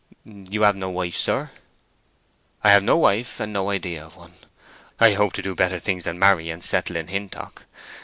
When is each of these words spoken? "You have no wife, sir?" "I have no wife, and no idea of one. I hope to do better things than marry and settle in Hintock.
"You 0.25 0.63
have 0.63 0.75
no 0.75 0.89
wife, 0.89 1.15
sir?" 1.15 1.51
"I 2.63 2.71
have 2.71 2.81
no 2.81 2.97
wife, 2.97 3.39
and 3.39 3.53
no 3.53 3.69
idea 3.69 4.03
of 4.03 4.15
one. 4.15 4.33
I 4.99 5.13
hope 5.13 5.33
to 5.33 5.43
do 5.43 5.53
better 5.53 5.79
things 5.79 6.05
than 6.05 6.17
marry 6.17 6.49
and 6.49 6.63
settle 6.63 6.95
in 6.95 7.09
Hintock. 7.09 7.65